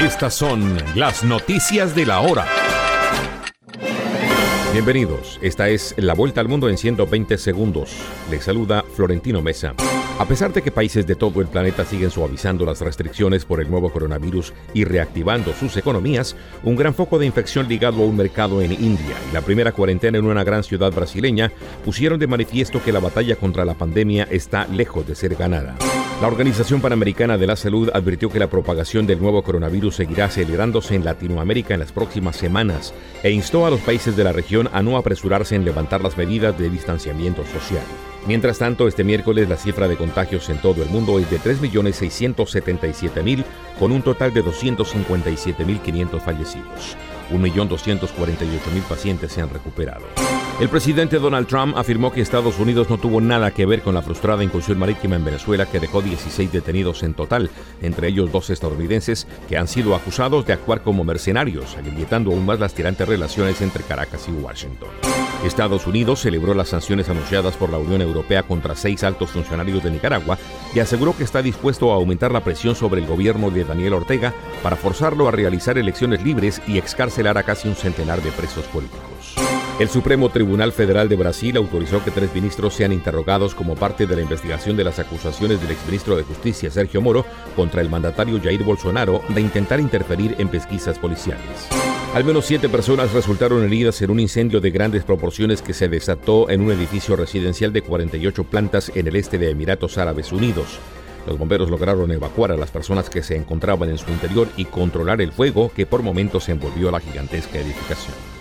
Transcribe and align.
Estas 0.00 0.32
son 0.32 0.78
las 0.94 1.22
noticias 1.24 1.94
de 1.94 2.06
la 2.06 2.20
hora. 2.20 2.46
Bienvenidos, 4.72 5.38
esta 5.42 5.68
es 5.68 5.94
La 5.98 6.14
Vuelta 6.14 6.40
al 6.40 6.48
Mundo 6.48 6.70
en 6.70 6.78
120 6.78 7.36
segundos. 7.36 7.94
Les 8.30 8.42
saluda 8.42 8.82
Florentino 8.94 9.42
Mesa. 9.42 9.74
A 10.20 10.26
pesar 10.26 10.52
de 10.52 10.60
que 10.60 10.70
países 10.70 11.06
de 11.06 11.14
todo 11.14 11.40
el 11.40 11.46
planeta 11.46 11.86
siguen 11.86 12.10
suavizando 12.10 12.66
las 12.66 12.82
restricciones 12.82 13.46
por 13.46 13.58
el 13.58 13.70
nuevo 13.70 13.90
coronavirus 13.90 14.52
y 14.74 14.84
reactivando 14.84 15.54
sus 15.54 15.78
economías, 15.78 16.36
un 16.62 16.76
gran 16.76 16.92
foco 16.92 17.18
de 17.18 17.24
infección 17.24 17.66
ligado 17.66 18.02
a 18.02 18.04
un 18.04 18.18
mercado 18.18 18.60
en 18.60 18.72
India 18.72 19.16
y 19.30 19.32
la 19.32 19.40
primera 19.40 19.72
cuarentena 19.72 20.18
en 20.18 20.26
una 20.26 20.44
gran 20.44 20.62
ciudad 20.62 20.92
brasileña 20.92 21.50
pusieron 21.86 22.20
de 22.20 22.26
manifiesto 22.26 22.84
que 22.84 22.92
la 22.92 23.00
batalla 23.00 23.34
contra 23.36 23.64
la 23.64 23.72
pandemia 23.72 24.28
está 24.30 24.66
lejos 24.66 25.06
de 25.06 25.14
ser 25.14 25.36
ganada. 25.36 25.74
La 26.20 26.28
Organización 26.28 26.82
Panamericana 26.82 27.38
de 27.38 27.46
la 27.46 27.56
Salud 27.56 27.88
advirtió 27.94 28.28
que 28.28 28.38
la 28.38 28.50
propagación 28.50 29.06
del 29.06 29.22
nuevo 29.22 29.42
coronavirus 29.42 29.94
seguirá 29.94 30.26
acelerándose 30.26 30.96
en 30.96 31.06
Latinoamérica 31.06 31.72
en 31.72 31.80
las 31.80 31.92
próximas 31.92 32.36
semanas 32.36 32.92
e 33.22 33.30
instó 33.30 33.64
a 33.64 33.70
los 33.70 33.80
países 33.80 34.16
de 34.16 34.24
la 34.24 34.32
región 34.32 34.68
a 34.74 34.82
no 34.82 34.98
apresurarse 34.98 35.54
en 35.54 35.64
levantar 35.64 36.02
las 36.02 36.18
medidas 36.18 36.58
de 36.58 36.68
distanciamiento 36.68 37.42
social. 37.46 37.84
Mientras 38.26 38.58
tanto, 38.58 38.86
este 38.86 39.04
miércoles 39.04 39.48
la 39.48 39.56
cifra 39.56 39.88
de 39.88 39.96
contagios 39.96 40.50
en 40.50 40.58
todo 40.58 40.82
el 40.82 40.90
mundo 40.90 41.18
es 41.18 41.30
de 41.30 41.40
3.677.000, 41.40 43.44
con 43.78 43.92
un 43.92 44.02
total 44.02 44.34
de 44.34 44.44
257.500 44.44 46.20
fallecidos. 46.20 46.98
1.248.000 47.30 48.82
pacientes 48.88 49.32
se 49.32 49.40
han 49.40 49.48
recuperado. 49.50 50.04
El 50.60 50.68
presidente 50.68 51.18
Donald 51.18 51.46
Trump 51.46 51.74
afirmó 51.78 52.12
que 52.12 52.20
Estados 52.20 52.58
Unidos 52.58 52.90
no 52.90 52.98
tuvo 52.98 53.22
nada 53.22 53.50
que 53.50 53.64
ver 53.64 53.80
con 53.80 53.94
la 53.94 54.02
frustrada 54.02 54.44
incursión 54.44 54.78
marítima 54.78 55.16
en 55.16 55.24
Venezuela 55.24 55.64
que 55.64 55.80
dejó 55.80 56.02
16 56.02 56.52
detenidos 56.52 57.02
en 57.02 57.14
total, 57.14 57.48
entre 57.80 58.08
ellos 58.08 58.30
dos 58.30 58.50
estadounidenses 58.50 59.26
que 59.48 59.56
han 59.56 59.68
sido 59.68 59.94
acusados 59.94 60.44
de 60.44 60.52
actuar 60.52 60.82
como 60.82 61.02
mercenarios, 61.02 61.78
agrietando 61.78 62.30
aún 62.30 62.44
más 62.44 62.60
las 62.60 62.74
tirantes 62.74 63.08
relaciones 63.08 63.62
entre 63.62 63.84
Caracas 63.84 64.28
y 64.28 64.32
Washington. 64.32 64.90
Estados 65.46 65.86
Unidos 65.86 66.20
celebró 66.20 66.52
las 66.52 66.68
sanciones 66.68 67.08
anunciadas 67.08 67.56
por 67.56 67.70
la 67.70 67.78
Unión 67.78 68.02
Europea 68.02 68.42
contra 68.42 68.76
seis 68.76 69.02
altos 69.02 69.30
funcionarios 69.30 69.82
de 69.82 69.92
Nicaragua 69.92 70.36
y 70.74 70.80
aseguró 70.80 71.16
que 71.16 71.24
está 71.24 71.40
dispuesto 71.40 71.90
a 71.90 71.94
aumentar 71.94 72.32
la 72.32 72.44
presión 72.44 72.74
sobre 72.74 73.00
el 73.00 73.06
gobierno 73.06 73.50
de 73.50 73.64
Daniel 73.64 73.94
Ortega 73.94 74.34
para 74.62 74.76
forzarlo 74.76 75.26
a 75.26 75.30
realizar 75.30 75.78
elecciones 75.78 76.22
libres 76.22 76.60
y 76.66 76.76
excarcelar 76.76 77.38
a 77.38 77.44
casi 77.44 77.66
un 77.66 77.76
centenar 77.76 78.20
de 78.20 78.30
presos 78.30 78.66
políticos. 78.66 79.36
El 79.80 79.88
Supremo 79.88 80.28
Tribunal 80.28 80.72
Federal 80.72 81.08
de 81.08 81.16
Brasil 81.16 81.56
autorizó 81.56 82.04
que 82.04 82.10
tres 82.10 82.34
ministros 82.34 82.74
sean 82.74 82.92
interrogados 82.92 83.54
como 83.54 83.76
parte 83.76 84.06
de 84.06 84.14
la 84.14 84.20
investigación 84.20 84.76
de 84.76 84.84
las 84.84 84.98
acusaciones 84.98 85.58
del 85.58 85.70
exministro 85.70 86.18
de 86.18 86.22
Justicia 86.22 86.70
Sergio 86.70 87.00
Moro 87.00 87.24
contra 87.56 87.80
el 87.80 87.88
mandatario 87.88 88.38
Jair 88.42 88.62
Bolsonaro 88.62 89.22
de 89.30 89.40
intentar 89.40 89.80
interferir 89.80 90.36
en 90.36 90.48
pesquisas 90.48 90.98
policiales. 90.98 91.66
Al 92.12 92.24
menos 92.24 92.44
siete 92.44 92.68
personas 92.68 93.14
resultaron 93.14 93.64
heridas 93.64 94.02
en 94.02 94.10
un 94.10 94.20
incendio 94.20 94.60
de 94.60 94.70
grandes 94.70 95.02
proporciones 95.02 95.62
que 95.62 95.72
se 95.72 95.88
desató 95.88 96.50
en 96.50 96.60
un 96.60 96.72
edificio 96.72 97.16
residencial 97.16 97.72
de 97.72 97.80
48 97.80 98.44
plantas 98.44 98.92
en 98.94 99.08
el 99.08 99.16
este 99.16 99.38
de 99.38 99.48
Emiratos 99.48 99.96
Árabes 99.96 100.30
Unidos. 100.30 100.78
Los 101.26 101.38
bomberos 101.38 101.70
lograron 101.70 102.12
evacuar 102.12 102.52
a 102.52 102.58
las 102.58 102.70
personas 102.70 103.08
que 103.08 103.22
se 103.22 103.34
encontraban 103.34 103.88
en 103.88 103.96
su 103.96 104.10
interior 104.10 104.46
y 104.58 104.66
controlar 104.66 105.22
el 105.22 105.32
fuego 105.32 105.72
que 105.74 105.86
por 105.86 106.02
momentos 106.02 106.50
envolvió 106.50 106.90
la 106.90 107.00
gigantesca 107.00 107.58
edificación. 107.58 108.39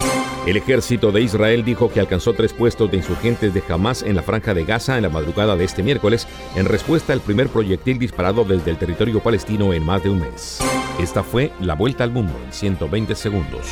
El 0.49 0.57
ejército 0.57 1.11
de 1.11 1.21
Israel 1.21 1.63
dijo 1.63 1.91
que 1.91 1.99
alcanzó 1.99 2.33
tres 2.33 2.53
puestos 2.53 2.89
de 2.89 2.97
insurgentes 2.97 3.53
de 3.53 3.61
Hamas 3.69 4.01
en 4.01 4.15
la 4.15 4.23
franja 4.23 4.55
de 4.55 4.65
Gaza 4.65 4.97
en 4.97 5.03
la 5.03 5.09
madrugada 5.09 5.55
de 5.55 5.63
este 5.63 5.83
miércoles 5.83 6.27
en 6.55 6.65
respuesta 6.65 7.13
al 7.13 7.21
primer 7.21 7.49
proyectil 7.49 7.99
disparado 7.99 8.43
desde 8.43 8.71
el 8.71 8.77
territorio 8.77 9.19
palestino 9.19 9.73
en 9.73 9.85
más 9.85 10.01
de 10.01 10.09
un 10.09 10.21
mes. 10.21 10.57
Esta 10.99 11.21
fue 11.21 11.51
la 11.59 11.75
vuelta 11.75 12.03
al 12.03 12.09
mundo 12.09 12.33
en 12.43 12.51
120 12.51 13.13
segundos. 13.13 13.67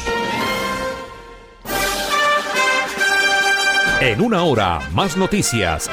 En 4.00 4.22
una 4.22 4.44
hora, 4.44 4.80
más 4.94 5.18
noticias. 5.18 5.90